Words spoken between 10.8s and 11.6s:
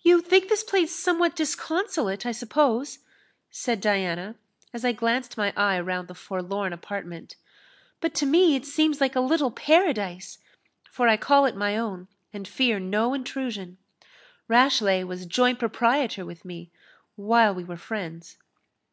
for I call it